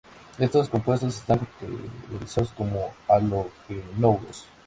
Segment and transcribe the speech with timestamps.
[0.39, 4.47] Estos compuestos están categorizados como halogenuros.